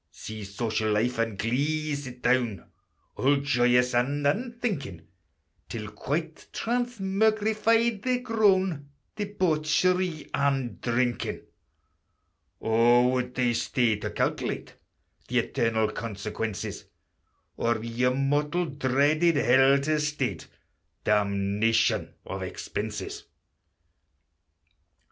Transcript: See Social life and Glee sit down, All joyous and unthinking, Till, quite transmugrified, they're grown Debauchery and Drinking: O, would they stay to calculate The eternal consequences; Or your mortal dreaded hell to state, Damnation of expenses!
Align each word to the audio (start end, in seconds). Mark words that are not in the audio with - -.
See 0.09 0.43
Social 0.45 0.93
life 0.93 1.19
and 1.19 1.37
Glee 1.37 1.93
sit 1.93 2.23
down, 2.23 2.65
All 3.17 3.35
joyous 3.35 3.93
and 3.93 4.25
unthinking, 4.25 5.03
Till, 5.69 5.89
quite 5.91 6.47
transmugrified, 6.51 8.01
they're 8.01 8.17
grown 8.21 8.89
Debauchery 9.15 10.27
and 10.33 10.81
Drinking: 10.81 11.41
O, 12.61 13.09
would 13.09 13.35
they 13.35 13.53
stay 13.53 13.95
to 13.97 14.09
calculate 14.09 14.73
The 15.27 15.37
eternal 15.37 15.89
consequences; 15.91 16.85
Or 17.55 17.77
your 17.83 18.15
mortal 18.15 18.65
dreaded 18.65 19.35
hell 19.35 19.79
to 19.81 19.99
state, 19.99 20.47
Damnation 21.03 22.15
of 22.25 22.41
expenses! 22.41 23.25